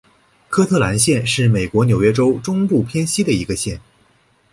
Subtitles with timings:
[0.49, 3.79] 科特兰县是美国纽约州中部偏西的一个县。